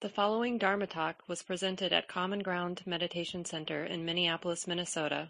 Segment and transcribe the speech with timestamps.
[0.00, 5.28] The following Dharma talk was presented at Common Ground Meditation Center in Minneapolis, Minnesota,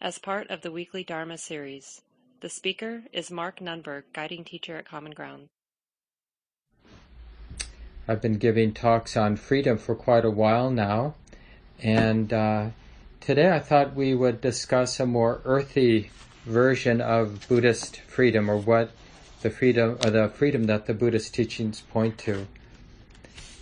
[0.00, 2.02] as part of the weekly Dharma series.
[2.38, 5.48] The speaker is Mark Nunberg, guiding teacher at Common Ground.
[8.06, 11.16] I've been giving talks on freedom for quite a while now,
[11.82, 12.66] and uh,
[13.18, 16.12] today I thought we would discuss a more earthy
[16.44, 18.92] version of Buddhist freedom, or what
[19.40, 22.46] the freedom, or the freedom that the Buddhist teachings point to.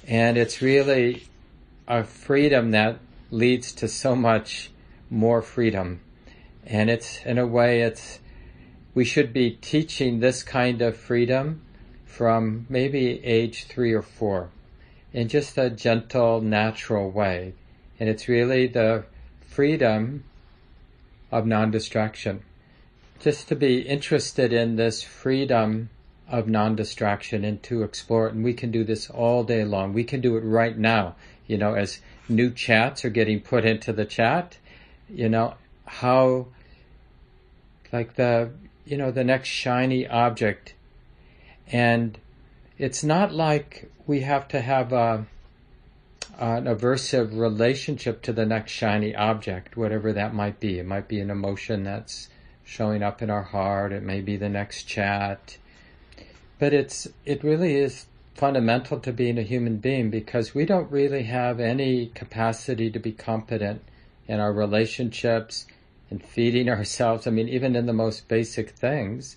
[0.06, 1.24] And it's really
[1.86, 2.98] a freedom that
[3.30, 4.70] leads to so much
[5.08, 6.00] more freedom.
[6.66, 8.20] And it's, in a way, it's,
[8.94, 11.62] we should be teaching this kind of freedom
[12.04, 14.50] from maybe age three or four
[15.12, 17.54] in just a gentle, natural way.
[17.98, 19.04] And it's really the
[19.40, 20.24] freedom
[21.32, 22.42] of non-distraction.
[23.18, 25.90] Just to be interested in this freedom
[26.30, 28.34] of non-distraction and to explore it.
[28.34, 29.92] And we can do this all day long.
[29.92, 31.16] We can do it right now.
[31.46, 34.56] You know, as new chats are getting put into the chat,
[35.08, 36.46] you know, how,
[37.92, 38.50] like the,
[38.84, 40.74] you know, the next shiny object.
[41.72, 42.16] And
[42.78, 45.26] it's not like we have to have a,
[46.38, 50.78] an aversive relationship to the next shiny object, whatever that might be.
[50.78, 52.28] It might be an emotion that's
[52.62, 53.92] showing up in our heart.
[53.92, 55.58] It may be the next chat
[56.60, 61.24] but it's it really is fundamental to being a human being because we don't really
[61.24, 63.82] have any capacity to be competent
[64.28, 65.66] in our relationships
[66.10, 67.26] and feeding ourselves.
[67.26, 69.36] I mean, even in the most basic things,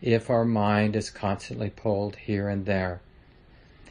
[0.00, 3.00] if our mind is constantly pulled here and there.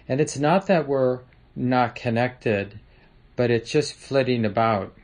[0.07, 1.19] And it's not that we're
[1.55, 2.79] not connected,
[3.35, 4.95] but it's just flitting about.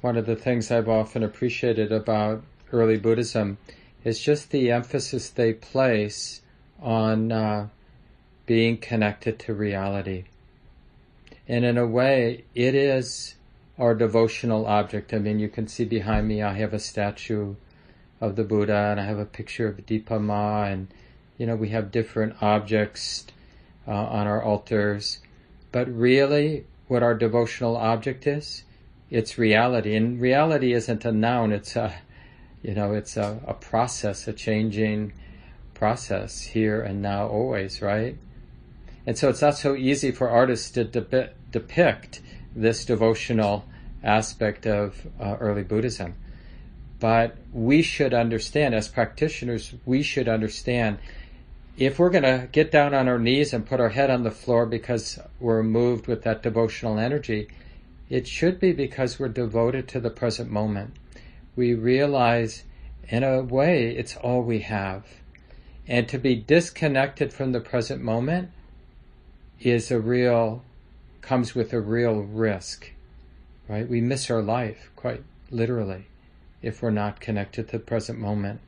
[0.00, 3.58] One of the things I've often appreciated about early Buddhism
[4.04, 6.42] is just the emphasis they place
[6.80, 7.68] on uh,
[8.46, 10.24] being connected to reality.
[11.46, 13.34] And in a way, it is
[13.78, 15.14] our devotional object.
[15.14, 17.54] I mean, you can see behind me, I have a statue
[18.20, 20.88] of the Buddha and I have a picture of Dipa Ma and,
[21.36, 23.26] you know, we have different objects
[23.86, 25.20] uh, on our altars.
[25.70, 28.64] But really, what our devotional object is,
[29.10, 29.94] it's reality.
[29.94, 31.94] And reality isn't a noun, it's a,
[32.62, 35.12] you know, it's a, a process, a changing
[35.74, 38.16] process here and now, always, right?
[39.06, 42.20] And so it's not so easy for artists to de- depict
[42.54, 43.64] this devotional
[44.02, 46.14] aspect of uh, early Buddhism.
[47.00, 50.98] But we should understand, as practitioners, we should understand
[51.76, 54.32] if we're going to get down on our knees and put our head on the
[54.32, 57.48] floor because we're moved with that devotional energy,
[58.10, 60.97] it should be because we're devoted to the present moment
[61.58, 62.62] we realize
[63.08, 65.04] in a way it's all we have.
[65.88, 68.50] And to be disconnected from the present moment
[69.60, 70.62] is a real,
[71.20, 72.92] comes with a real risk,
[73.66, 73.88] right?
[73.88, 76.06] We miss our life quite literally
[76.62, 78.60] if we're not connected to the present moment.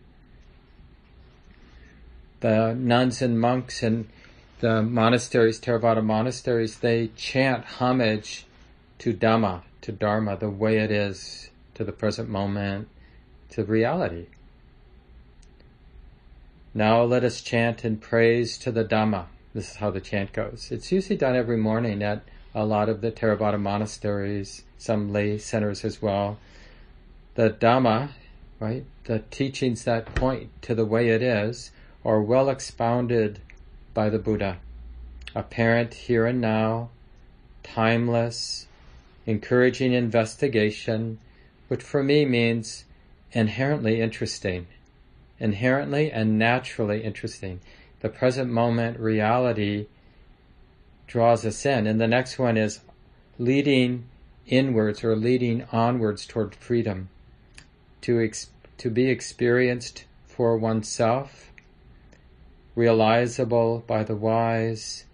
[2.41, 4.09] The nuns and monks in
[4.59, 8.47] the monasteries, Theravada monasteries, they chant homage
[8.99, 11.50] to Dhamma, to Dharma, the way it is,
[11.81, 12.87] to the present moment,
[13.49, 14.27] to reality.
[16.75, 19.29] Now let us chant in praise to the Dhamma.
[19.55, 20.71] This is how the chant goes.
[20.71, 22.23] It's usually done every morning at
[22.55, 26.37] a lot of the Theravada monasteries, some lay centers as well.
[27.35, 28.11] The Dhamma,
[28.59, 31.71] right, the teachings that point to the way it is,
[32.05, 33.41] are well expounded
[33.95, 34.59] by the Buddha.
[35.35, 36.91] Apparent here and now,
[37.63, 38.67] timeless,
[39.25, 41.19] encouraging investigation,
[41.71, 42.85] which for me means
[43.31, 44.67] inherently interesting,
[45.39, 47.61] inherently and naturally interesting.
[48.01, 49.87] The present moment reality
[51.07, 51.87] draws us in.
[51.87, 52.81] And the next one is
[53.39, 54.09] leading
[54.49, 57.09] inwards or leading onwards toward freedom,
[58.01, 61.53] to, ex- to be experienced for oneself,
[62.75, 65.05] realizable by the wise.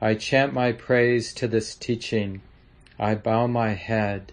[0.00, 2.40] I chant my praise to this teaching.
[2.98, 4.32] I bow my head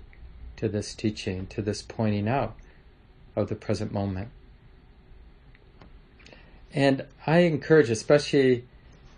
[0.64, 2.56] to this teaching, to this pointing out
[3.36, 4.30] of the present moment.
[6.74, 8.64] And I encourage, especially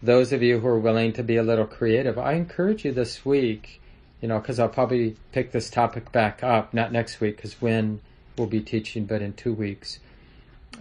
[0.02, 3.24] those of you who are willing to be a little creative, I encourage you this
[3.24, 3.80] week,
[4.22, 8.02] you know, because I'll probably pick this topic back up, not next week, because when
[8.38, 10.00] we'll be teaching, but in two weeks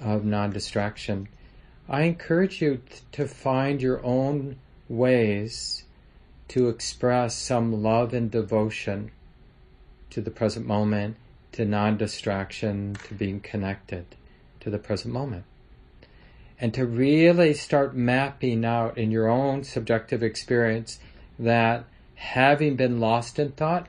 [0.02, 1.28] of non distraction.
[1.90, 2.80] I encourage you
[3.12, 4.56] to find your own
[4.88, 5.84] ways
[6.48, 9.10] to express some love and devotion
[10.14, 11.16] to the present moment,
[11.52, 14.06] to non distraction, to being connected
[14.60, 15.44] to the present moment.
[16.60, 21.00] and to really start mapping out in your own subjective experience
[21.36, 21.84] that
[22.14, 23.88] having been lost in thought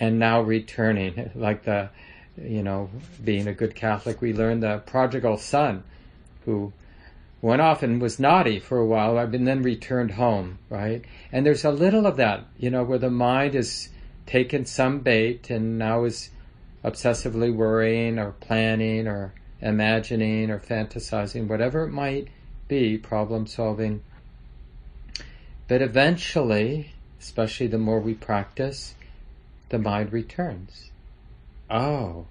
[0.00, 1.90] and now returning, like the,
[2.42, 2.88] you know,
[3.22, 5.84] being a good Catholic, we learned the prodigal son
[6.46, 6.72] who
[7.42, 11.04] went off and was naughty for a while and then returned home, right?
[11.30, 13.90] And there's a little of that, you know, where the mind has
[14.28, 16.28] taken some bait and now is
[16.84, 22.28] obsessively worrying or planning or imagining or fantasizing, whatever it might
[22.68, 24.02] be, problem solving.
[25.66, 28.94] But eventually, especially the more we practice,
[29.70, 30.90] the mind returns.
[31.70, 32.26] Oh,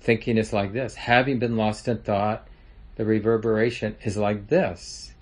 [0.00, 0.94] thinking is like this.
[0.94, 2.46] Having been lost in thought,
[2.94, 5.14] the reverberation is like this.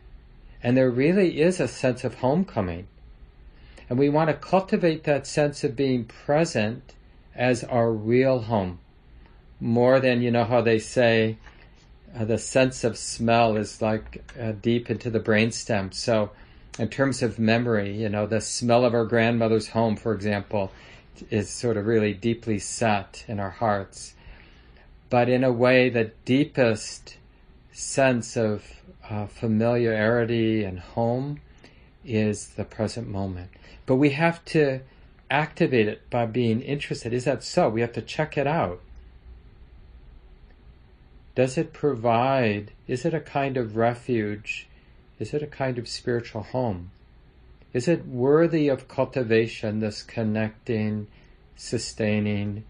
[0.62, 2.86] And there really is a sense of homecoming.
[3.90, 6.94] And we want to cultivate that sense of being present
[7.34, 8.78] as our real home.
[9.58, 11.38] More than, you know, how they say
[12.16, 15.92] uh, the sense of smell is like uh, deep into the brainstem.
[15.92, 16.30] So,
[16.78, 20.70] in terms of memory, you know, the smell of our grandmother's home, for example,
[21.28, 24.14] is sort of really deeply set in our hearts.
[25.10, 27.16] But in a way, the deepest
[27.72, 28.64] sense of
[29.08, 31.40] uh, familiarity and home
[32.04, 33.50] is the present moment.
[33.90, 34.82] But we have to
[35.32, 37.12] activate it by being interested.
[37.12, 37.68] Is that so?
[37.68, 38.80] We have to check it out.
[41.34, 44.68] Does it provide, is it a kind of refuge?
[45.18, 46.92] Is it a kind of spiritual home?
[47.72, 51.08] Is it worthy of cultivation, this connecting,
[51.56, 52.62] sustaining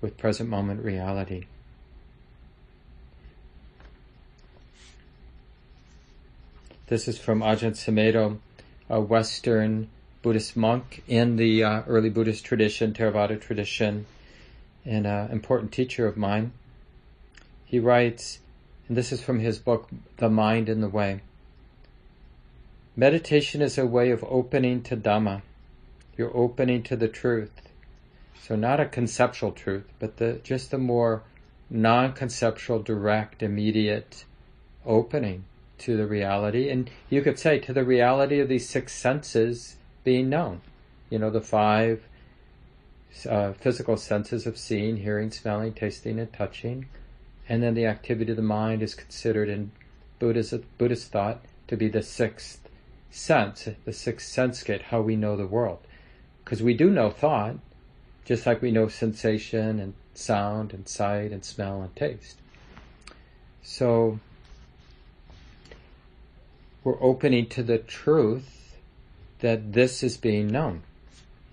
[0.00, 1.46] with present moment reality?
[6.86, 8.38] This is from Ajahn Sumedho,
[8.88, 9.88] a Western
[10.22, 14.06] Buddhist monk in the uh, early Buddhist tradition, Theravada tradition,
[14.84, 16.52] and an important teacher of mine.
[17.64, 18.40] He writes,
[18.88, 19.88] and this is from his book,
[20.18, 21.20] The Mind and the Way.
[22.96, 25.42] Meditation is a way of opening to Dhamma.
[26.18, 27.70] You're opening to the truth.
[28.42, 31.22] So not a conceptual truth, but the, just the more
[31.70, 34.24] non-conceptual, direct, immediate
[34.84, 35.44] opening
[35.78, 36.68] to the reality.
[36.68, 40.60] And you could say to the reality of these six senses being known.
[41.08, 42.06] You know, the five
[43.28, 46.86] uh, physical senses of seeing, hearing, smelling, tasting, and touching.
[47.48, 49.72] And then the activity of the mind is considered in
[50.18, 52.68] Buddhist, Buddhist thought to be the sixth
[53.10, 55.80] sense, the sixth sense gate, how we know the world.
[56.44, 57.56] Because we do know thought,
[58.24, 62.36] just like we know sensation and sound and sight and smell and taste.
[63.62, 64.20] So
[66.84, 68.59] we're opening to the truth
[69.40, 70.82] that this is being known.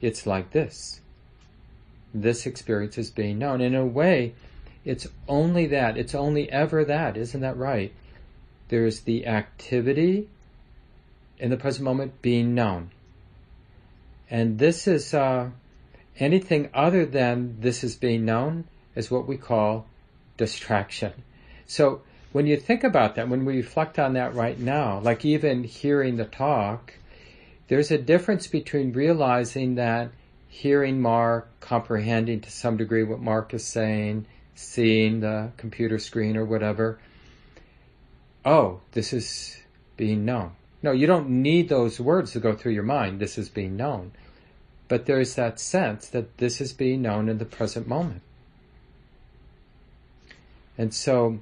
[0.01, 1.01] It's like this.
[2.13, 3.62] This experience is being known.
[3.62, 4.34] In a way,
[4.86, 5.98] it's only that.
[5.98, 7.18] It's only ever that.
[7.18, 7.94] Isn't that right?
[8.69, 10.28] There's the activity
[11.39, 12.92] in the present moment being known.
[14.30, 15.50] And this is uh,
[16.18, 19.86] anything other than this is being known is what we call
[20.38, 21.13] distraction.
[21.66, 22.01] So
[22.31, 26.18] when you think about that, when we reflect on that right now, like even hearing
[26.18, 26.94] the talk,
[27.68, 30.12] there's a difference between realizing that
[30.48, 34.25] hearing Mark, comprehending to some degree what Mark is saying,
[34.56, 37.00] seeing the computer screen or whatever.
[38.46, 39.58] Oh, this is
[39.98, 40.52] being known.
[40.81, 43.19] No, you don't need those words to go through your mind.
[43.19, 44.12] This is being known.
[44.88, 48.21] But there's that sense that this is being known in the present moment.
[50.78, 51.40] And so,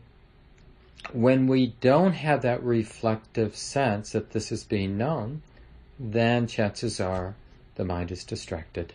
[1.13, 5.41] when we don't have that reflective sense that this is being known,
[5.99, 7.35] then chances are
[7.75, 8.93] the mind is distracted.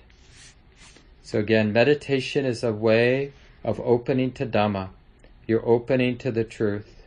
[1.23, 4.89] So again, meditation is a way of opening to Dhamma.
[5.47, 7.05] You're opening to the truth.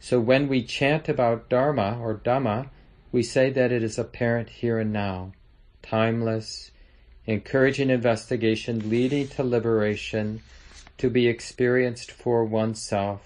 [0.00, 2.68] So when we chant about Dharma or Dhamma,
[3.12, 5.32] we say that it is apparent here and now,
[5.82, 6.70] timeless,
[7.26, 10.42] encouraging investigation leading to liberation,
[10.98, 13.20] to be experienced for oneself,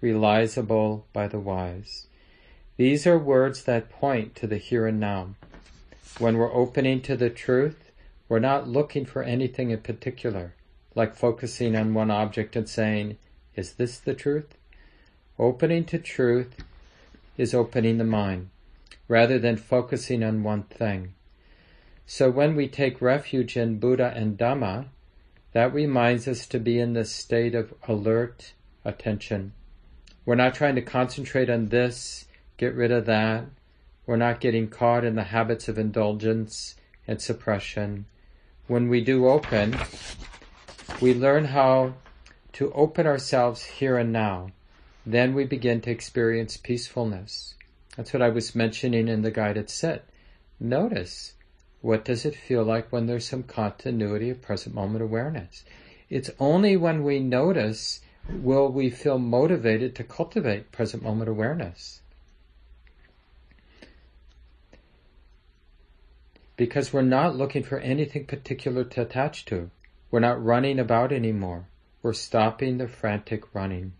[0.00, 2.07] realizable by the wise.
[2.78, 5.34] These are words that point to the here and now.
[6.20, 7.90] When we're opening to the truth,
[8.28, 10.54] we're not looking for anything in particular,
[10.94, 13.18] like focusing on one object and saying,
[13.56, 14.56] is this the truth?
[15.40, 16.62] Opening to truth
[17.36, 18.48] is opening the mind,
[19.08, 21.14] rather than focusing on one thing.
[22.06, 24.86] So when we take refuge in Buddha and Dhamma,
[25.50, 28.52] that reminds us to be in this state of alert
[28.84, 29.52] attention.
[30.24, 32.26] We're not trying to concentrate on this,
[32.58, 33.46] get rid of that.
[34.06, 38.04] We're not getting caught in the habits of indulgence and suppression.
[38.66, 39.78] When we do open,
[41.00, 41.94] we learn how
[42.52, 44.50] to open ourselves here and now
[45.08, 47.54] then we begin to experience peacefulness.
[47.96, 50.04] That's what I was mentioning in the guided sit.
[50.60, 51.32] Notice
[51.80, 55.64] what does it feel like when there's some continuity of present moment awareness.
[56.10, 62.02] It's only when we notice will we feel motivated to cultivate present moment awareness.
[66.58, 69.70] Because we're not looking for anything particular to attach to.
[70.10, 71.68] We're not running about anymore.
[72.02, 73.92] We're stopping the frantic running.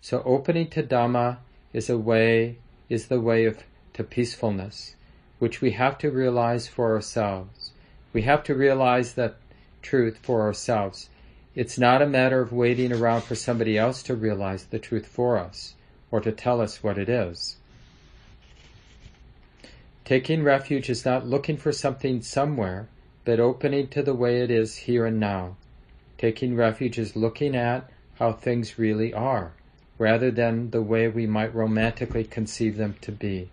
[0.00, 1.36] So opening to Dhamma
[1.74, 2.56] is a way,
[2.88, 3.62] is the way of
[3.92, 4.96] to peacefulness,
[5.38, 7.72] which we have to realize for ourselves.
[8.14, 9.36] We have to realize that
[9.82, 11.10] truth for ourselves.
[11.54, 15.36] It's not a matter of waiting around for somebody else to realize the truth for
[15.36, 15.74] us
[16.10, 17.56] or to tell us what it is.
[20.08, 22.88] Taking refuge is not looking for something somewhere,
[23.26, 25.56] but opening to the way it is here and now.
[26.16, 29.52] Taking refuge is looking at how things really are,
[29.98, 33.50] rather than the way we might romantically conceive them to be.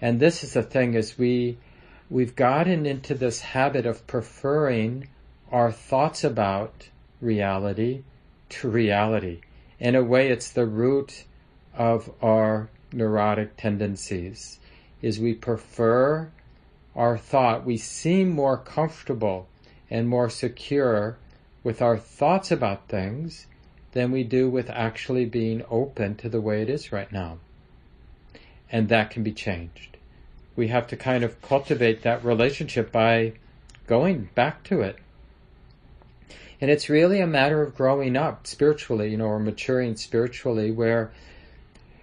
[0.00, 1.58] And this is the thing is we
[2.08, 5.08] we've gotten into this habit of preferring
[5.52, 6.88] our thoughts about
[7.20, 8.04] reality
[8.48, 9.42] to reality.
[9.78, 11.24] In a way, it's the root
[11.74, 14.58] of our neurotic tendencies,
[15.02, 16.30] is we prefer
[16.94, 17.64] our thought.
[17.64, 19.48] We seem more comfortable
[19.90, 21.16] and more secure
[21.62, 23.46] with our thoughts about things
[23.92, 27.38] than we do with actually being open to the way it is right now.
[28.70, 29.96] And that can be changed.
[30.54, 33.32] We have to kind of cultivate that relationship by
[33.86, 34.98] going back to it
[36.60, 41.10] and it's really a matter of growing up spiritually, you know, or maturing spiritually, where,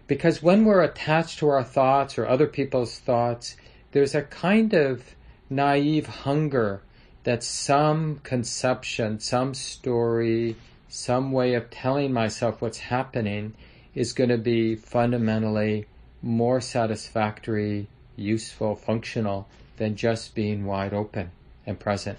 [0.07, 3.57] because when we're attached to our thoughts or other people's thoughts,
[3.91, 5.15] there's a kind of
[5.49, 6.81] naive hunger
[7.23, 10.55] that some conception, some story,
[10.87, 13.53] some way of telling myself what's happening
[13.93, 15.85] is going to be fundamentally
[16.21, 21.31] more satisfactory, useful, functional than just being wide open
[21.65, 22.17] and present.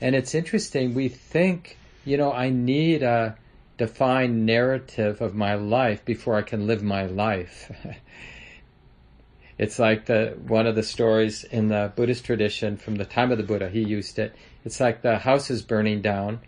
[0.00, 3.36] And it's interesting, we think, you know, I need a
[3.80, 7.72] defined narrative of my life before I can live my life.
[9.58, 13.38] it's like the one of the stories in the Buddhist tradition from the time of
[13.38, 14.36] the Buddha, he used it.
[14.66, 16.40] It's like the house is burning down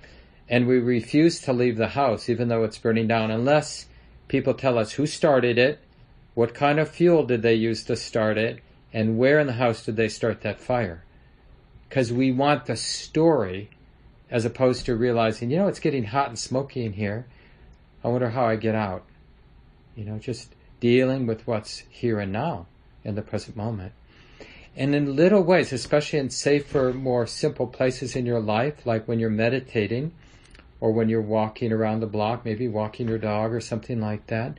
[0.46, 3.86] and we refuse to leave the house even though it's burning down unless
[4.28, 5.78] people tell us who started it,
[6.34, 8.60] what kind of fuel did they use to start it,
[8.92, 11.02] and where in the house did they start that fire
[11.88, 13.70] because we want the story
[14.32, 17.26] as opposed to realizing, you know, it's getting hot and smoky in here.
[18.02, 19.04] I wonder how I get out.
[19.94, 22.66] You know, just dealing with what's here and now
[23.04, 23.92] in the present moment.
[24.74, 29.20] And in little ways, especially in safer, more simple places in your life, like when
[29.20, 30.12] you're meditating
[30.80, 34.56] or when you're walking around the block, maybe walking your dog or something like that,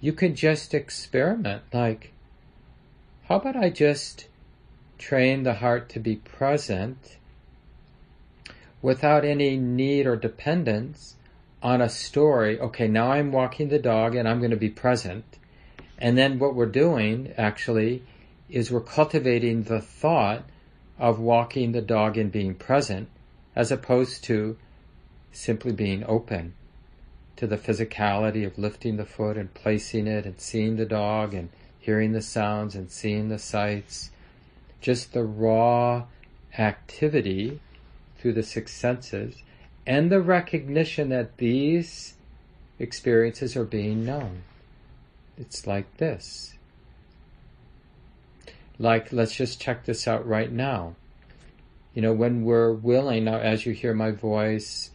[0.00, 1.62] you can just experiment.
[1.72, 2.12] Like,
[3.28, 4.26] how about I just
[4.98, 7.18] train the heart to be present
[8.82, 11.16] without any need or dependence
[11.62, 12.58] on a story.
[12.60, 15.24] Okay, now I'm walking the dog and I'm going to be present.
[15.98, 18.02] And then what we're doing actually
[18.48, 20.44] is we're cultivating the thought
[20.98, 23.08] of walking the dog and being present
[23.54, 24.56] as opposed to
[25.32, 26.54] simply being open
[27.36, 31.48] to the physicality of lifting the foot and placing it and seeing the dog and
[31.78, 34.10] hearing the sounds and seeing the sights
[34.80, 36.04] just the raw
[36.58, 37.60] activity
[38.18, 39.42] through the six senses
[39.86, 42.14] and the recognition that these
[42.78, 44.42] experiences are being known.
[45.38, 46.54] It's like this.
[48.78, 50.94] Like, let's just check this out right now.
[51.94, 54.90] You know, when we're willing, now as you hear my voice,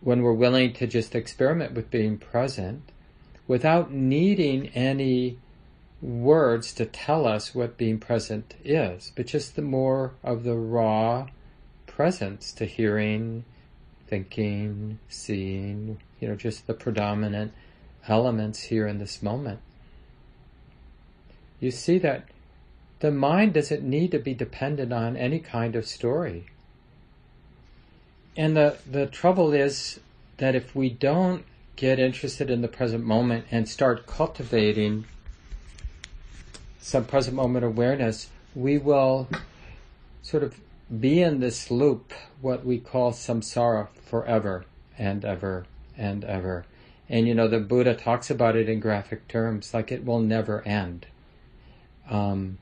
[0.00, 2.82] when we're willing to just experiment with being present
[3.48, 5.38] without needing any
[6.00, 11.26] words to tell us what being present is, but just the more of the raw
[12.00, 13.44] presence to hearing,
[14.06, 17.52] thinking, seeing, you know, just the predominant
[18.08, 19.60] elements here in this moment.
[21.60, 22.24] You see that
[23.00, 26.46] the mind doesn't need to be dependent on any kind of story.
[28.34, 30.00] And the, the trouble is
[30.38, 31.44] that if we don't
[31.76, 35.04] get interested in the present moment and start cultivating
[36.78, 39.28] some present moment awareness, we will
[40.22, 40.58] sort of
[40.98, 44.64] be in this loop, what we call samsara, forever
[44.98, 45.66] and ever
[45.96, 46.64] and ever.
[47.08, 50.62] And you know, the Buddha talks about it in graphic terms, like it will never
[50.66, 51.06] end.
[52.08, 52.58] Um,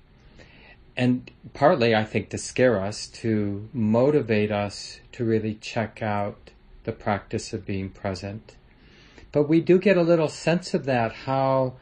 [0.97, 6.51] and partly, I think, to scare us, to motivate us to really check out
[6.85, 8.57] the practice of being present.
[9.31, 11.75] but we do get a little sense of that, how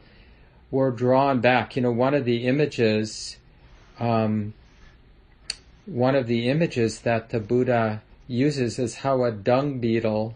[0.69, 1.75] we're drawn back.
[1.75, 3.37] You know, one of the images,
[3.99, 4.53] um,
[5.87, 10.35] one of the images that the Buddha uses is how a dung beetle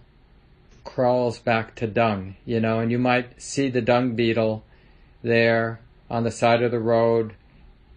[0.86, 4.63] crawls back to dung, you know, and you might see the dung beetle
[5.22, 7.34] there on the side of the road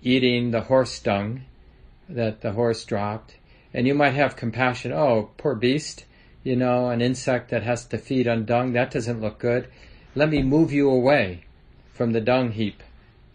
[0.02, 1.42] eating the horse dung
[2.08, 3.36] that the horse dropped.
[3.72, 4.92] And you might have compassion.
[4.92, 6.06] Oh, poor beast,
[6.42, 9.68] you know, an insect that has to feed on dung, that doesn't look good.
[10.16, 11.44] Let me move you away
[11.92, 12.82] from the dung heap.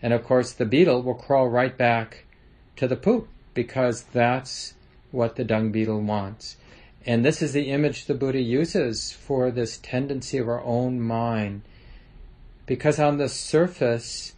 [0.01, 2.25] And of course, the beetle will crawl right back
[2.75, 4.73] to the poop because that's
[5.11, 6.57] what the dung beetle wants.
[7.05, 11.61] And this is the image the Buddha uses for this tendency of our own mind.
[12.65, 14.33] Because on the surface,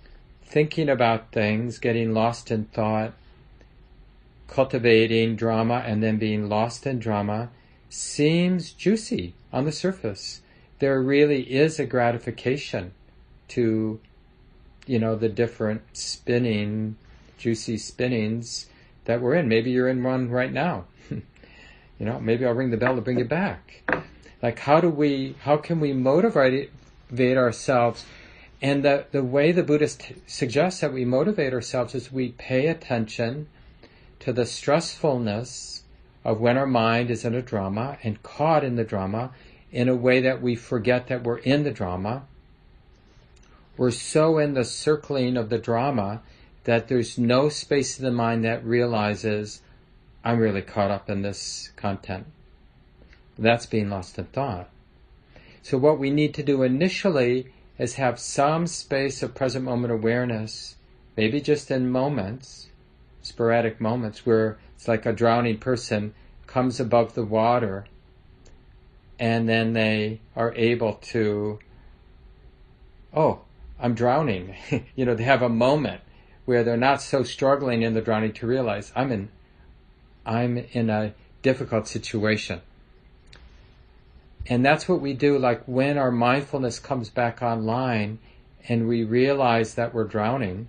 [0.45, 3.13] thinking about things, getting lost in thought,
[4.47, 7.49] cultivating drama and then being lost in drama
[7.89, 10.41] seems juicy on the surface.
[10.79, 12.93] There really is a gratification
[13.49, 13.99] to,
[14.85, 16.95] you know, the different spinning,
[17.37, 18.67] juicy spinnings
[19.05, 19.47] that we're in.
[19.47, 20.85] Maybe you're in one right now.
[21.09, 21.21] you
[21.99, 23.83] know, maybe I'll ring the bell to bring you back.
[24.41, 26.69] Like, how do we, how can we motivate
[27.11, 28.05] ourselves?
[28.61, 33.47] And the, the way the Buddhist suggests that we motivate ourselves is we pay attention
[34.19, 35.81] to the stressfulness
[36.23, 39.31] of when our mind is in a drama and caught in the drama
[39.71, 42.23] in a way that we forget that we're in the drama.
[43.77, 46.21] We're so in the circling of the drama
[46.63, 49.61] that there's no space in the mind that realizes
[50.23, 52.27] I'm really caught up in this content.
[53.37, 54.69] That's being lost in thought.
[55.63, 60.75] So what we need to do initially is have some space of present moment awareness,
[61.17, 62.67] maybe just in moments,
[63.21, 66.13] sporadic moments where it's like a drowning person
[66.45, 67.85] comes above the water
[69.19, 71.59] and then they are able to,
[73.13, 73.41] oh,
[73.79, 74.55] I'm drowning.
[74.95, 76.01] you know, they have a moment
[76.45, 79.29] where they're not so struggling in the drowning to realize I'm in,
[80.25, 82.61] I'm in a difficult situation.
[84.47, 88.19] And that's what we do, like when our mindfulness comes back online
[88.67, 90.67] and we realize that we're drowning,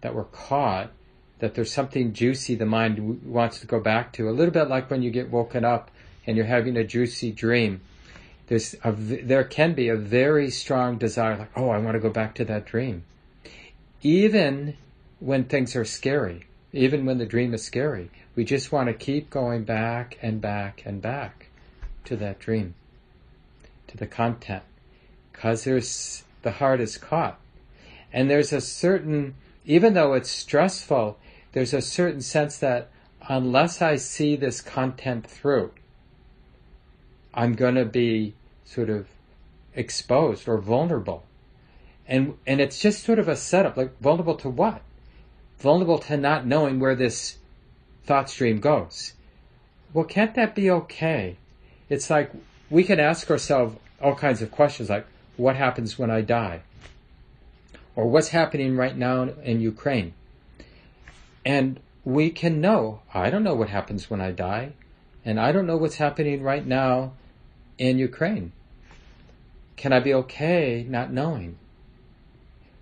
[0.00, 0.90] that we're caught,
[1.38, 4.28] that there's something juicy the mind wants to go back to.
[4.28, 5.90] A little bit like when you get woken up
[6.26, 7.80] and you're having a juicy dream.
[8.46, 12.10] There's a, there can be a very strong desire, like, oh, I want to go
[12.10, 13.04] back to that dream.
[14.02, 14.76] Even
[15.24, 19.30] when things are scary, even when the dream is scary, we just want to keep
[19.30, 21.48] going back and back and back
[22.04, 22.74] to that dream,
[23.86, 24.62] to the content,
[25.32, 27.40] because there's the heart is caught,
[28.12, 29.34] and there's a certain,
[29.64, 31.18] even though it's stressful,
[31.52, 32.90] there's a certain sense that
[33.26, 35.72] unless I see this content through,
[37.32, 38.34] I'm going to be
[38.66, 39.06] sort of
[39.74, 41.24] exposed or vulnerable.
[42.06, 44.82] And, and it's just sort of a setup, like vulnerable to what?
[45.64, 47.38] Vulnerable to not knowing where this
[48.04, 49.14] thought stream goes.
[49.94, 51.38] Well, can't that be okay?
[51.88, 52.30] It's like
[52.68, 55.06] we can ask ourselves all kinds of questions like,
[55.38, 56.60] what happens when I die?
[57.96, 60.12] Or what's happening right now in Ukraine?
[61.46, 64.74] And we can know, I don't know what happens when I die,
[65.24, 67.12] and I don't know what's happening right now
[67.78, 68.52] in Ukraine.
[69.76, 71.56] Can I be okay not knowing?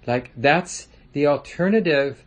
[0.04, 2.24] Like, that's the alternative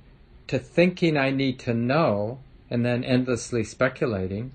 [0.48, 4.52] to thinking I need to know and then endlessly speculating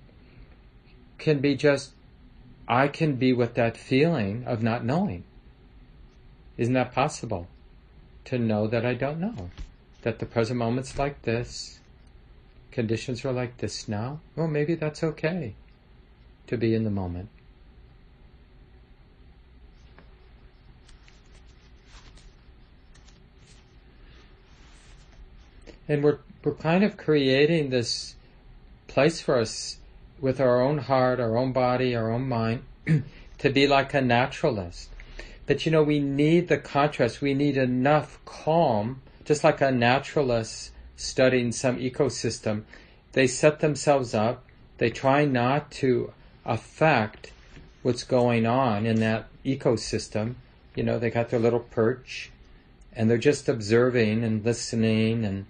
[1.19, 1.93] can be just,
[2.69, 5.25] I can be with that feeling of not knowing.
[6.57, 7.49] Isn't that possible?
[8.27, 9.51] To know that I don't know
[10.03, 11.81] that the present moment's like this,
[12.71, 15.55] conditions are like this now, well, maybe that's okay
[16.47, 17.29] to be in the moment.
[25.91, 28.15] And we're, we're kind of creating this
[28.87, 29.77] place for us
[30.21, 32.63] with our own heart, our own body, our own mind,
[33.39, 34.89] to be like a naturalist.
[35.47, 37.21] But you know, we need the contrast.
[37.21, 42.65] We need enough calm just like a naturalist studying some ecosystem,
[43.13, 44.45] they set themselves up,
[44.79, 46.13] they try not to
[46.45, 47.33] affect
[47.83, 50.35] what's going on in that ecosystem.
[50.75, 52.33] You know, they got their little perch
[52.93, 55.47] and they're just observing and listening and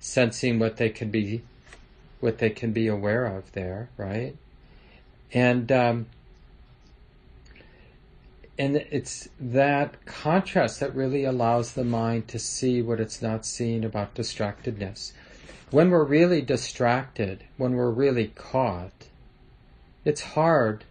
[0.00, 1.42] sensing what they can be
[2.20, 4.36] what they can be aware of there, right?
[5.32, 6.06] And um,
[8.58, 13.84] and it's that contrast that really allows the mind to see what it's not seeing
[13.84, 15.12] about distractedness.
[15.70, 19.06] When we're really distracted, when we're really caught,
[20.04, 20.84] it's hard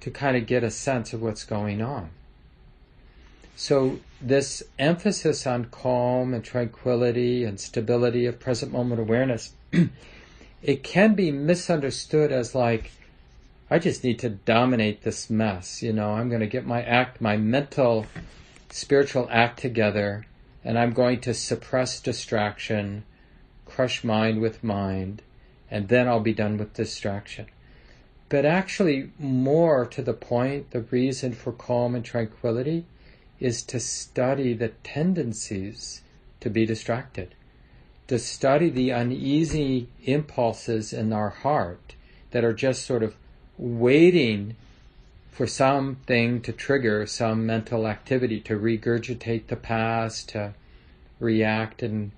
[0.00, 2.10] to kind of get a sense of what's going on.
[3.56, 9.52] So this emphasis on calm and tranquility and stability of present moment awareness,
[10.62, 12.90] it can be misunderstood as like,
[13.70, 15.82] I just need to dominate this mess.
[15.82, 18.06] You know, I'm going to get my act, my mental,
[18.70, 20.26] spiritual act together,
[20.64, 23.04] and I'm going to suppress distraction,
[23.66, 25.22] crush mind with mind,
[25.70, 27.46] and then I'll be done with distraction.
[28.28, 32.86] But actually, more to the point, the reason for calm and tranquility
[33.44, 36.00] is to study the tendencies
[36.40, 37.34] to be distracted,
[38.08, 41.94] to study the uneasy impulses in our heart
[42.30, 43.14] that are just sort of
[43.58, 44.56] waiting
[45.30, 50.54] for something to trigger some mental activity, to regurgitate the past, to
[51.20, 52.12] react in,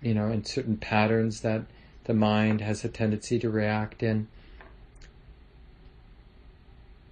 [0.00, 1.60] you know, in certain patterns that
[2.04, 4.26] the mind has a tendency to react in.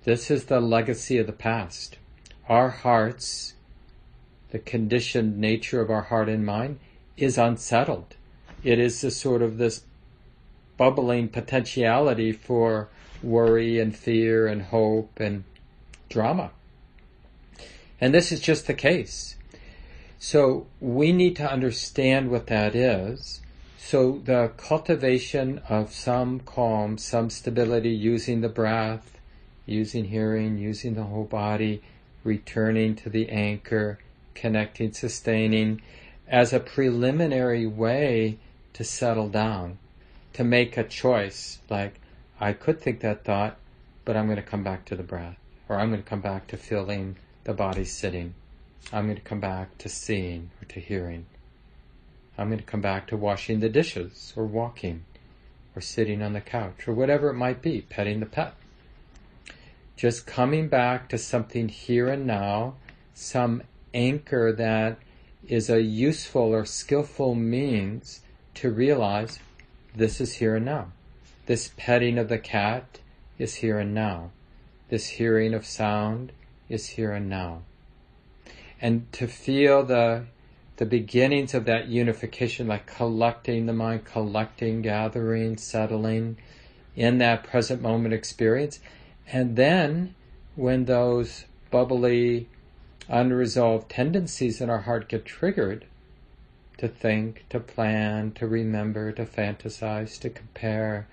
[0.04, 1.98] This is the legacy of the past
[2.48, 3.54] our hearts,
[4.50, 6.78] the conditioned nature of our heart and mind,
[7.16, 8.14] is unsettled.
[8.62, 9.82] It is a sort of this
[10.76, 12.88] bubbling potentiality for
[13.22, 15.44] worry and fear and hope and
[16.08, 16.50] drama.
[18.00, 19.36] And this is just the case.
[20.18, 23.40] So we need to understand what that is.
[23.78, 29.18] So the cultivation of some calm, some stability using the breath,
[29.64, 31.82] using hearing, using the whole body,
[32.26, 33.98] returning to the anchor,
[34.34, 35.80] connecting, sustaining,
[36.28, 38.36] as a preliminary way
[38.72, 39.78] to settle down,
[40.32, 41.58] to make a choice.
[41.70, 42.00] Like,
[42.38, 43.56] I could think that thought,
[44.04, 46.48] but I'm going to come back to the breath, or I'm going to come back
[46.48, 48.34] to feeling the body sitting.
[48.92, 51.26] I'm going to come back to seeing or to hearing.
[52.36, 55.04] I'm going to come back to washing the dishes or walking
[55.74, 58.54] or sitting on the couch or whatever it might be, petting the pet
[59.96, 62.74] just coming back to something here and now,
[63.14, 63.62] some
[63.94, 64.98] anchor that
[65.48, 68.20] is a useful or skillful means
[68.54, 69.38] to realize
[69.94, 70.92] this is here and now.
[71.46, 72.98] This petting of the cat
[73.38, 74.30] is here and now.
[74.88, 76.32] This hearing of sound
[76.68, 77.62] is here and now.
[78.80, 80.26] And to feel the
[80.76, 86.36] the beginnings of that unification, like collecting the mind, collecting, gathering, settling
[86.94, 88.78] in that present moment experience,
[89.32, 90.14] and then,
[90.54, 92.48] when those bubbly,
[93.08, 95.84] unresolved tendencies in our heart get triggered,
[96.78, 101.08] to think, to plan, to remember, to fantasize, to compare,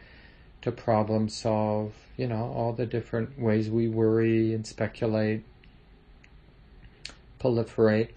[0.62, 5.44] to problem solve, you know, all the different ways we worry and speculate,
[7.40, 8.10] proliferate.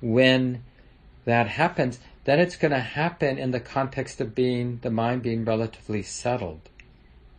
[0.00, 0.62] When
[1.24, 5.44] that happens, then it's going to happen in the context of being, the mind being
[5.44, 6.68] relatively settled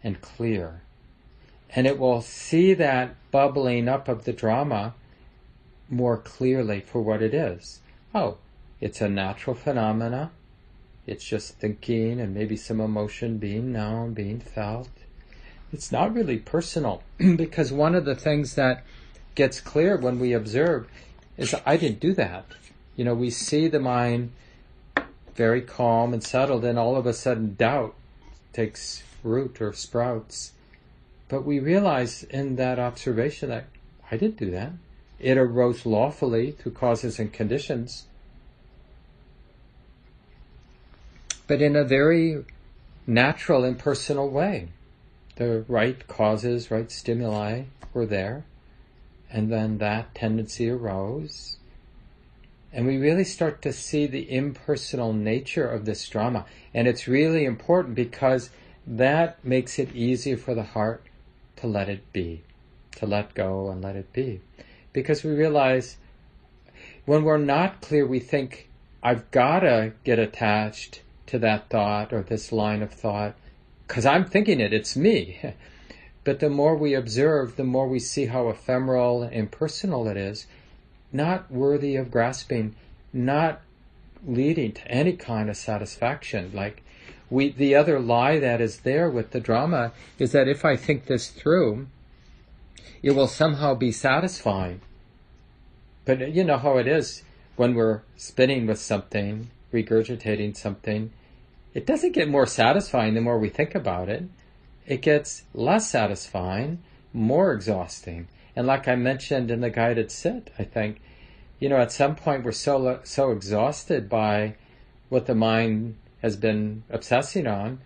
[0.04, 0.82] and clear
[1.76, 4.94] and it will see that bubbling up of the drama
[5.90, 7.80] more clearly for what it is.
[8.14, 8.38] Oh,
[8.80, 10.32] it's a natural phenomena.
[11.08, 14.90] It's just thinking and maybe some emotion being known, being felt.
[15.72, 18.84] It's not really personal because one of the things that
[19.36, 20.88] gets clear when we observe
[21.38, 22.46] is I didn't do that.
[22.96, 24.32] You know, we see the mind
[25.36, 27.96] very calm and settled, and all of a sudden doubt
[28.52, 30.52] takes root or sprouts
[31.32, 33.66] but we realize in that observation that
[34.12, 34.74] I didn't do that.
[35.18, 38.06] It arose lawfully through causes and conditions.
[41.48, 42.44] But in a very
[43.08, 44.68] natural and personal way.
[45.38, 47.64] The right causes, right stimuli
[47.94, 48.44] were there.
[49.32, 51.60] And then that tendency arose.
[52.74, 56.46] And we really start to see the impersonal nature of this drama.
[56.74, 58.50] And it's really important because
[58.86, 61.06] that makes it easier for the heart
[61.62, 62.42] to let it be,
[62.98, 64.42] to let go and let it be.
[64.94, 65.98] Because we realize
[67.06, 68.70] when we're not clear, we think,
[69.02, 73.36] I've gotta get attached to that thought or this line of thought
[73.88, 75.40] because I'm thinking it, it's me.
[76.24, 80.46] But the more we observe, the more we see how ephemeral and impersonal it is,
[81.12, 82.76] not worthy of grasping,
[83.12, 83.62] not
[84.24, 86.52] leading to any kind of satisfaction.
[86.54, 86.84] Like
[87.32, 91.06] we the other lie that is there with the drama is that if I think
[91.06, 91.88] this through,
[93.02, 94.82] it will somehow be satisfying.
[96.06, 97.24] But uh, you know how it is
[97.56, 101.12] when we're spinning with something, regurgitating something,
[101.74, 104.26] it doesn't get more satisfying the more we think about it.
[104.86, 106.80] It gets less satisfying,
[107.14, 108.28] more exhausting.
[108.58, 111.00] And like I mentioned in the guided sit, I think,
[111.60, 114.56] you know, at some point we're so so exhausted by
[115.08, 117.80] what the mind has been obsessing on,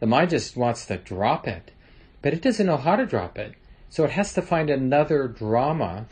[0.00, 1.70] the mind just wants to drop it.
[2.22, 3.54] But it doesn't know how to drop it.
[3.88, 6.06] So it has to find another drama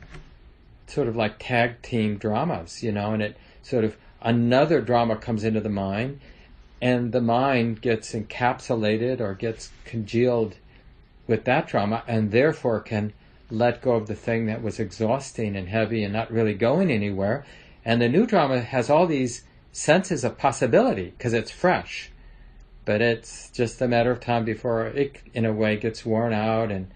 [0.87, 5.45] sort of like tag team dramas, you know, and it sort of another drama comes
[5.45, 6.21] into the mind
[6.83, 10.57] and the mind gets encapsulated or gets congealed
[11.27, 13.13] with that drama and therefore can
[13.51, 17.45] let go of the thing that was exhausting and heavy and not really going anywhere.
[17.85, 22.11] And the new drama has all these senses of possibility because it's fresh.
[22.85, 26.73] But it's just a matter of time before it, in a way, gets worn out.
[26.73, 26.91] And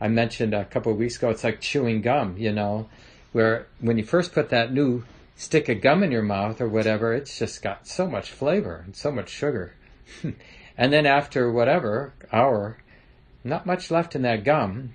[0.00, 2.88] I mentioned a couple of weeks ago, it's like chewing gum, you know,
[3.32, 5.04] where when you first put that new
[5.36, 8.94] stick of gum in your mouth or whatever, it's just got so much flavor and
[8.94, 9.74] so much sugar.
[10.76, 12.78] and then after whatever hour,
[13.42, 14.94] not much left in that gum.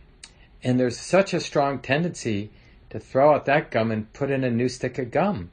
[0.63, 2.51] And there's such a strong tendency
[2.89, 5.51] to throw out that gum and put in a new stick of gum.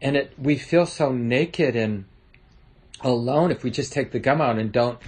[0.00, 2.04] And it, we feel so naked and
[3.02, 4.98] alone if we just take the gum out and don't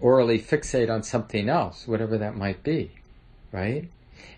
[0.00, 2.92] orally fixate on something else, whatever that might be,
[3.52, 3.88] right?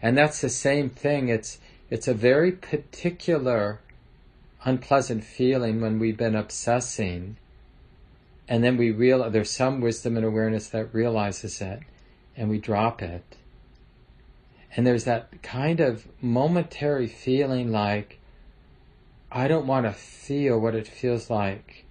[0.02, 1.28] And that's the same thing.
[1.28, 1.58] It's
[1.90, 3.80] it's a very particular
[4.64, 7.36] unpleasant feeling when we've been obsessing
[8.48, 11.80] and then we realize there's some wisdom and awareness that realizes it
[12.36, 13.36] and we drop it.
[14.74, 18.18] And there's that kind of momentary feeling like,
[19.30, 21.84] I don't want to feel what it feels like.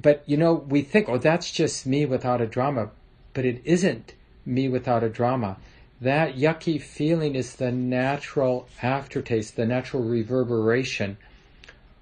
[0.00, 2.90] But you know, we think, oh, that's just me without a drama.
[3.34, 4.14] But it isn't
[4.46, 5.58] me without a drama.
[6.00, 11.16] That yucky feeling is the natural aftertaste, the natural reverberation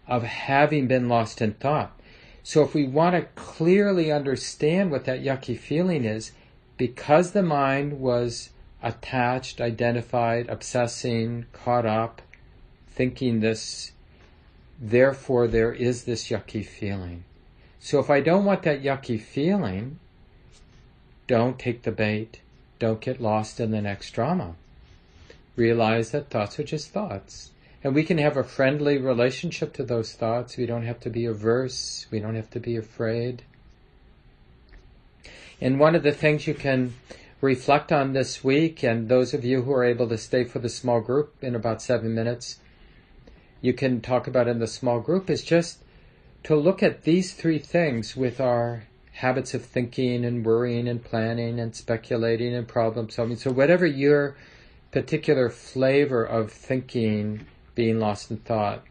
[0.06, 1.98] of having been lost in thought.
[2.42, 6.32] So if we want to clearly understand what that yucky feeling is,
[6.76, 8.50] because the mind was
[8.82, 12.22] attached, identified, obsessing, caught up,
[12.86, 13.92] thinking this,
[14.80, 17.24] therefore there is this yucky feeling.
[17.78, 19.98] So if I don't want that yucky feeling,
[21.26, 22.40] don't take the bait.
[22.78, 24.54] Don't get lost in the next drama.
[25.56, 27.50] Realize that thoughts are just thoughts.
[27.82, 30.56] And we can have a friendly relationship to those thoughts.
[30.56, 32.06] We don't have to be averse.
[32.10, 33.42] We don't have to be afraid.
[35.60, 36.94] And one of the things you can
[37.40, 40.68] reflect on this week, and those of you who are able to stay for the
[40.68, 42.58] small group in about seven minutes,
[43.60, 45.78] you can talk about in the small group, is just
[46.44, 51.58] to look at these three things with our habits of thinking and worrying and planning
[51.58, 53.36] and speculating and problem solving.
[53.36, 54.36] So, whatever your
[54.90, 58.84] particular flavor of thinking, being lost in thought,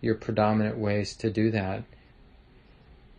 [0.00, 1.84] your predominant ways to do that,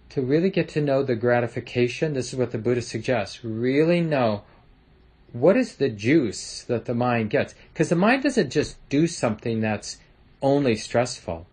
[0.10, 3.44] to really get to know the gratification, this is what the Buddha suggests.
[3.44, 4.44] Really know
[5.32, 7.56] what is the juice that the mind gets.
[7.74, 9.98] Because the mind doesn't just do something that's
[10.44, 11.48] only stressful.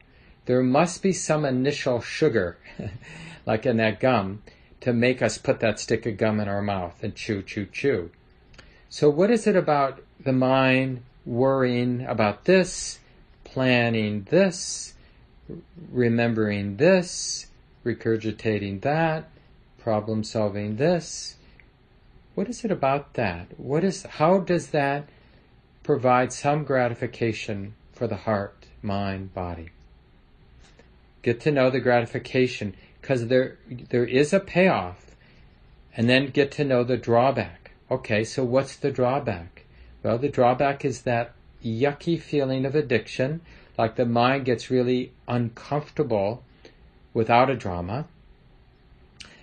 [0.44, 2.58] There must be some initial sugar,
[3.46, 4.42] like in that gum,
[4.80, 8.10] to make us put that stick of gum in our mouth and chew, chew, chew.
[8.88, 12.98] So, what is it about the mind worrying about this,
[13.44, 14.94] planning this,
[15.90, 17.46] remembering this,
[17.84, 19.30] regurgitating that,
[19.78, 21.36] problem solving this?
[22.34, 23.58] What is it about that?
[23.58, 25.08] What is how does that
[25.82, 29.70] provide some gratification for the heart, mind, body?
[31.22, 33.58] Get to know the gratification because there
[33.90, 35.14] there is a payoff,
[35.96, 37.72] and then get to know the drawback.
[37.90, 39.64] Okay, so what's the drawback?
[40.02, 41.32] Well, the drawback is that
[41.64, 43.40] yucky feeling of addiction,
[43.76, 46.42] like the mind gets really uncomfortable
[47.12, 48.06] without a drama.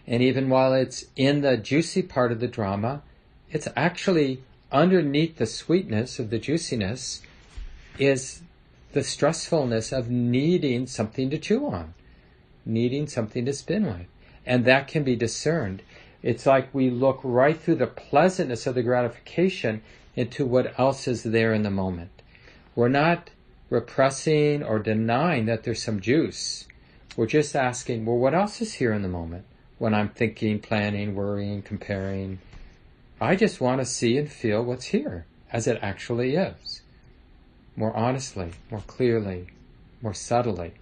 [0.08, 3.02] And even while it's in the juicy part of the drama,
[3.52, 7.22] it's actually underneath the sweetness of the juiciness
[8.00, 8.42] is
[8.94, 11.94] the stressfulness of needing something to chew on
[12.68, 14.08] needing something to spin with.
[14.46, 15.82] And that can be discerned.
[16.22, 19.82] It's like we look right through the pleasantness of the gratification
[20.16, 22.10] into what else is there in the moment.
[22.76, 23.30] We're not
[23.70, 26.68] repressing or denying that there's some juice.
[27.16, 29.46] We're just asking, well, what else is here in the moment
[29.78, 32.40] when I'm thinking, planning, worrying, comparing?
[33.20, 36.82] I just want to see and feel what's here as it actually is.
[37.78, 39.48] More honestly, more clearly,
[40.02, 40.74] more subtly.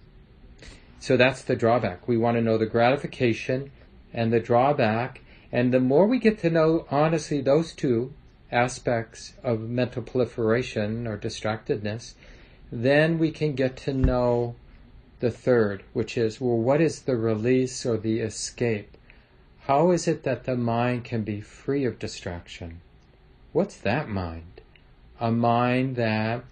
[0.98, 2.08] So that's the drawback.
[2.08, 3.70] We want to know the gratification
[4.12, 5.20] and the drawback.
[5.52, 8.12] And the more we get to know, honestly, those two
[8.50, 12.14] aspects of mental proliferation or distractedness,
[12.72, 14.56] then we can get to know
[15.20, 18.96] the third, which is, well, what is the release or the escape?
[19.60, 22.80] How is it that the mind can be free of distraction?
[23.52, 24.60] What's that mind?
[25.20, 26.44] A mind that,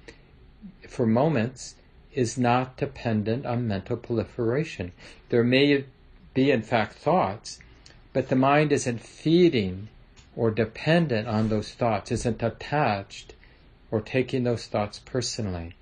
[0.88, 1.74] for moments,
[2.12, 4.92] is not dependent on mental proliferation.
[5.29, 5.85] There may
[6.33, 7.59] be, in fact, thoughts,
[8.12, 9.88] but the mind isn't feeding
[10.37, 13.35] or dependent on those thoughts, isn't attached
[13.90, 15.74] or taking those thoughts personally.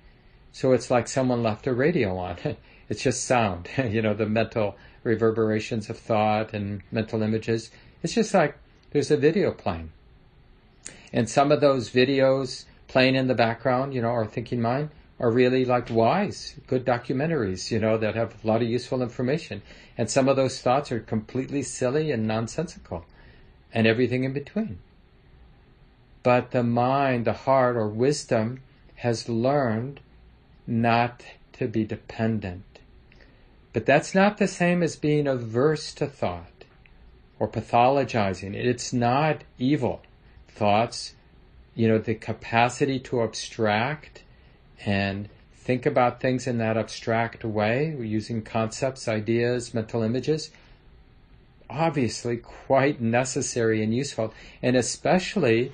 [0.51, 2.37] So it's like someone left a radio on.
[2.89, 7.71] it's just sound, you know, the mental reverberations of thought and mental images.
[8.01, 8.55] It's just like
[8.91, 9.91] there's a video playing.
[11.11, 14.87] And some of those videos playing in the background, you know, or thinking mind,
[15.19, 19.63] are really like wise, good documentaries, you know, that have a lot of useful information.
[19.97, 23.03] And some of those thoughts are completely silly and nonsensical,
[23.73, 24.77] and everything in between.
[26.21, 28.61] But the mind, the heart, or wisdom
[28.97, 29.99] has learned
[30.67, 32.77] not to be dependent.
[33.73, 36.63] But that's not the same as being averse to thought
[37.39, 38.67] or pathologizing it.
[38.67, 40.03] It's not evil.
[40.47, 41.15] Thoughts,
[41.75, 44.23] you know, the capacity to abstract
[44.85, 50.51] and think about things in that abstract way, using concepts, ideas, mental images,
[51.69, 55.71] obviously quite necessary and useful, and especially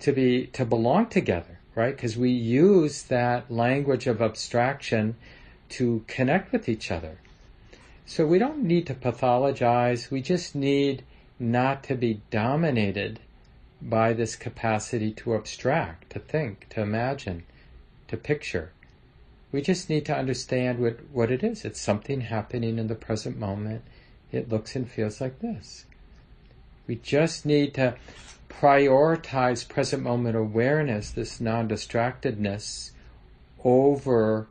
[0.00, 1.94] to be to belong together, right?
[1.94, 5.16] Because we use that language of abstraction
[5.70, 7.18] to connect with each other.
[8.06, 10.10] So we don't need to pathologize.
[10.10, 11.02] We just need
[11.38, 13.18] not to be dominated
[13.80, 17.44] by this capacity to abstract, to think, to imagine
[18.08, 18.72] to picture.
[19.52, 21.64] We just need to understand what, what it is.
[21.64, 23.82] It's something happening in the present moment.
[24.32, 25.84] It looks and feels like this.
[26.86, 27.96] We just need to
[28.48, 32.90] prioritize present moment awareness, this non distractedness,
[33.62, 34.48] over